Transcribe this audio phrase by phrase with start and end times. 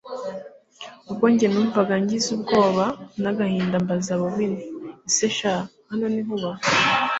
[1.11, 2.85] ubwo njye numvise ngize ubwoba
[3.21, 4.61] nagahinda mbaza bobi nti
[5.09, 5.55] ese sha!
[5.89, 6.51] hano niho uba!